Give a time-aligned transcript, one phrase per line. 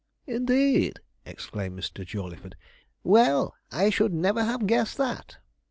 [0.25, 2.03] 'Indeed,' exclaimed Mr.
[2.03, 2.55] Jawleyford,
[3.03, 5.37] 'well, I should never have guessed that.'